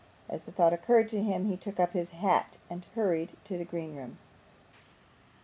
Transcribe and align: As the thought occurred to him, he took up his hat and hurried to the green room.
As 0.27 0.45
the 0.45 0.51
thought 0.51 0.73
occurred 0.73 1.09
to 1.09 1.21
him, 1.21 1.45
he 1.45 1.55
took 1.55 1.79
up 1.79 1.93
his 1.93 2.09
hat 2.09 2.57
and 2.71 2.83
hurried 2.95 3.33
to 3.43 3.55
the 3.55 3.65
green 3.65 3.95
room. 3.95 4.17